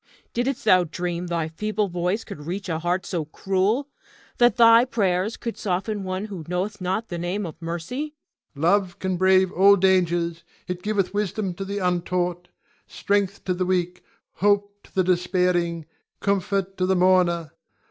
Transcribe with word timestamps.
Didst 0.33 0.65
thou 0.65 0.83
dream 0.85 1.27
thy 1.27 1.47
feeble 1.47 1.87
voice 1.87 2.23
could 2.23 2.47
reach 2.47 2.67
a 2.69 2.79
heart 2.79 3.05
so 3.05 3.25
cruel, 3.25 3.87
that 4.39 4.55
thy 4.57 4.83
prayers 4.83 5.37
could 5.37 5.59
soften 5.59 6.03
one 6.03 6.25
who 6.25 6.43
knoweth 6.47 6.81
not 6.81 7.09
the 7.09 7.19
name 7.19 7.45
of 7.45 7.61
mercy? 7.61 8.15
Ion. 8.55 8.61
Love 8.63 8.97
can 8.97 9.15
brave 9.15 9.51
all 9.51 9.75
dangers. 9.75 10.43
It 10.67 10.81
giveth 10.81 11.13
wisdom 11.13 11.53
to 11.53 11.63
the 11.63 11.77
untaught, 11.77 12.47
strength 12.87 13.43
to 13.43 13.53
the 13.53 13.63
weak, 13.67 14.03
hope 14.37 14.75
to 14.85 14.95
the 14.95 15.03
despairing, 15.03 15.85
comfort 16.19 16.77
to 16.77 16.87
the 16.87 16.95
mourner. 16.95 17.51